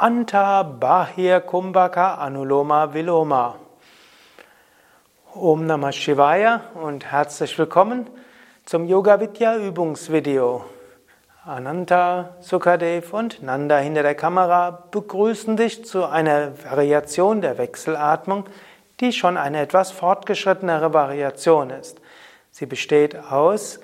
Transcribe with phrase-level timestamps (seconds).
[0.00, 3.56] Anta Bahir Kumbhaka Anuloma Viloma.
[5.34, 8.08] Om Namah Shivaya und herzlich willkommen
[8.64, 10.64] zum Yoga Vidya Übungsvideo.
[11.44, 18.44] Ananta, Sukadev und Nanda hinter der Kamera begrüßen dich zu einer Variation der Wechselatmung,
[19.00, 22.00] die schon eine etwas fortgeschrittenere Variation ist.
[22.52, 23.80] Sie besteht aus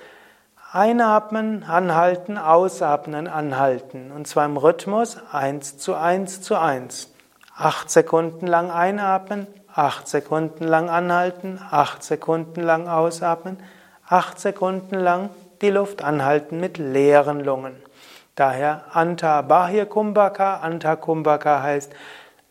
[0.74, 4.10] Einatmen, anhalten, ausatmen, anhalten.
[4.10, 7.14] Und zwar im Rhythmus 1 zu 1 zu 1.
[7.56, 13.56] Acht Sekunden lang einatmen, acht Sekunden lang anhalten, acht Sekunden lang ausatmen,
[14.08, 15.30] acht Sekunden lang
[15.62, 17.76] die Luft anhalten mit leeren Lungen.
[18.34, 20.56] Daher Anta Bahir Kumbhaka.
[20.56, 21.92] Anta Kumbhaka heißt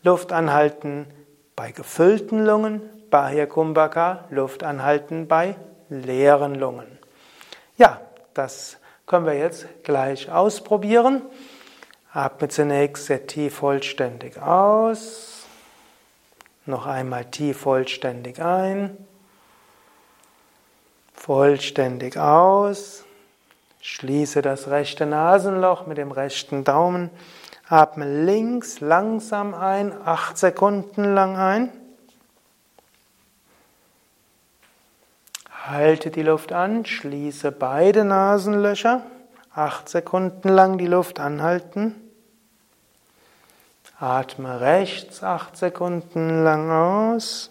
[0.02, 1.08] Luft anhalten
[1.58, 5.58] bei gefüllten Lungen, Bahir Kumbhaka Luft anhalten bei
[5.90, 6.88] leeren Lungen.
[7.76, 8.00] Ja,
[8.34, 11.22] das können wir jetzt gleich ausprobieren.
[12.12, 15.46] Atme zunächst sehr tief vollständig aus.
[16.66, 18.98] Noch einmal tief vollständig ein.
[21.14, 23.04] Vollständig aus.
[23.82, 27.10] Schließe das rechte Nasenloch mit dem rechten Daumen.
[27.68, 31.70] Atme links langsam ein, acht Sekunden lang ein.
[35.66, 39.02] Halte die Luft an, schließe beide Nasenlöcher,
[39.56, 41.96] acht Sekunden lang die Luft anhalten.
[43.98, 47.50] Atme rechts acht Sekunden lang aus.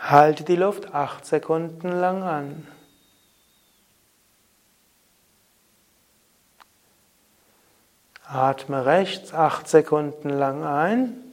[0.00, 2.66] Halte die Luft acht Sekunden lang an.
[8.26, 11.23] Atme rechts acht Sekunden lang ein.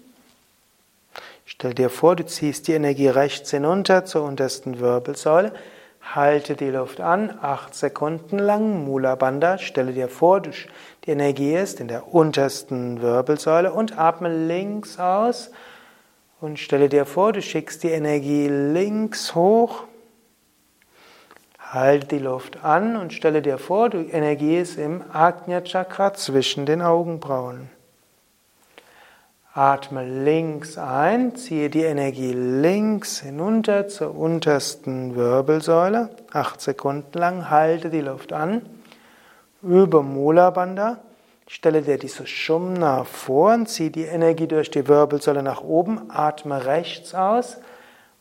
[1.62, 5.54] Stell dir vor, du ziehst die Energie rechts hinunter zur untersten Wirbelsäule.
[6.02, 9.60] Halte die Luft an, acht Sekunden lang, Mula Bandha.
[9.60, 10.52] Stelle dir vor, die
[11.06, 15.52] Energie ist in der untersten Wirbelsäule und atme links aus.
[16.40, 19.84] Und stelle dir vor, du schickst die Energie links hoch.
[21.60, 26.66] Halte die Luft an und stelle dir vor, die Energie ist im Ajna Chakra zwischen
[26.66, 27.70] den Augenbrauen.
[29.54, 36.10] Atme links ein, ziehe die Energie links hinunter zur untersten Wirbelsäule.
[36.32, 38.62] Acht Sekunden lang halte die Luft an.
[39.62, 41.00] Über Mula Bandha.
[41.48, 46.10] Stelle dir diese Shumna vor und ziehe die Energie durch die Wirbelsäule nach oben.
[46.10, 47.58] Atme rechts aus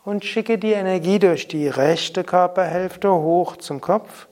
[0.04, 4.26] und schicke die Energie durch die rechte Körperhälfte hoch zum Kopf.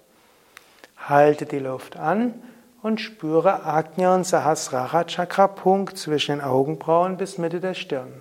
[0.97, 2.35] Halte die Luft an
[2.83, 8.13] und spüre Ajna und Sahasrara Chakra Punkt zwischen den Augenbrauen bis Mitte der Stirn.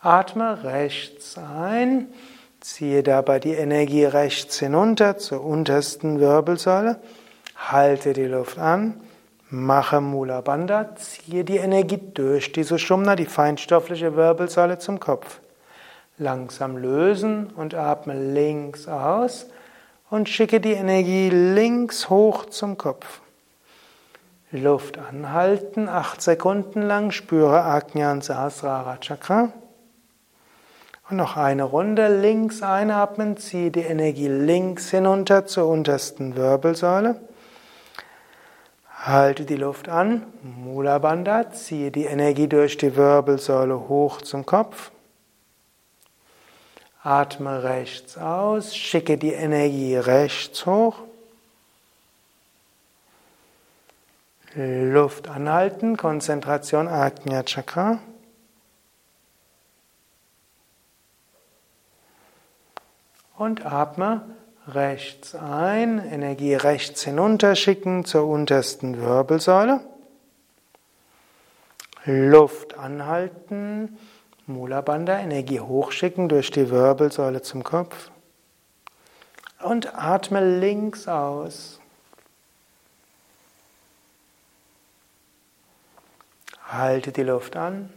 [0.00, 2.08] Atme rechts ein,
[2.60, 6.98] ziehe dabei die Energie rechts hinunter zur untersten Wirbelsäule,
[7.56, 9.00] halte die Luft an,
[9.50, 15.40] mache Mula Bandha, ziehe die Energie durch diese Shumna, die feinstoffliche Wirbelsäule zum Kopf.
[16.18, 19.46] Langsam lösen und atme links aus
[20.10, 23.20] und schicke die Energie links hoch zum Kopf.
[24.58, 27.64] Luft anhalten, acht Sekunden lang, spüre
[28.12, 29.52] und Sahasrara Chakra.
[31.08, 37.20] Und noch eine Runde, links einatmen, ziehe die Energie links hinunter zur untersten Wirbelsäule.
[39.04, 44.90] Halte die Luft an, Mula Bandha, ziehe die Energie durch die Wirbelsäule hoch zum Kopf.
[47.02, 50.98] Atme rechts aus, schicke die Energie rechts hoch.
[54.54, 57.98] Luft anhalten, Konzentration Ajna Chakra.
[63.38, 64.22] Und atme
[64.68, 69.80] rechts ein, Energie rechts hinunterschicken zur untersten Wirbelsäule.
[72.04, 73.98] Luft anhalten,
[74.46, 78.10] Mula Bandha, Energie hochschicken durch die Wirbelsäule zum Kopf.
[79.60, 81.81] Und atme links aus.
[86.72, 87.90] Halte die Luft an.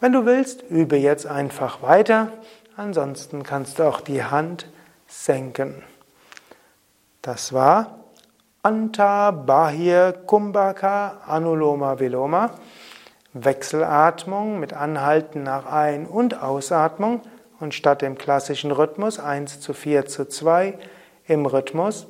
[0.00, 2.32] Wenn du willst, übe jetzt einfach weiter.
[2.76, 4.66] Ansonsten kannst du auch die Hand
[5.08, 5.82] senken.
[7.22, 8.04] Das war
[8.62, 12.52] Anta Bahir Kumbhaka Anuloma Viloma.
[13.32, 17.22] Wechselatmung mit Anhalten nach Ein- und Ausatmung
[17.58, 20.78] und statt dem klassischen Rhythmus 1 zu 4 zu 2
[21.28, 22.08] im Rhythmus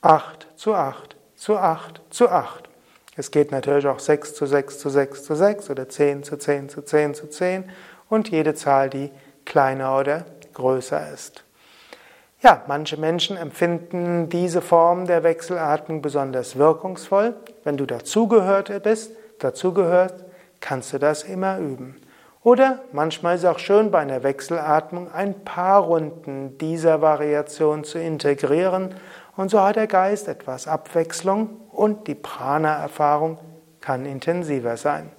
[0.00, 2.68] 8 zu 8 zu 8 zu 8.
[3.16, 6.68] Es geht natürlich auch 6 zu 6 zu 6 zu 6 oder 10 zu 10
[6.70, 7.64] zu 10 zu 10
[8.08, 9.10] und jede Zahl, die
[9.44, 10.24] kleiner oder
[10.54, 11.44] größer ist.
[12.40, 17.36] Ja, manche Menschen empfinden diese Form der Wechselatmung besonders wirkungsvoll.
[17.64, 20.24] Wenn du dazugehört bist, dazugehört,
[20.60, 22.00] kannst du das immer üben.
[22.44, 28.00] Oder manchmal ist es auch schön, bei einer Wechselatmung ein paar Runden dieser Variation zu
[28.00, 28.96] integrieren.
[29.36, 33.38] Und so hat der Geist etwas Abwechslung und die Prana-Erfahrung
[33.80, 35.12] kann intensiver sein.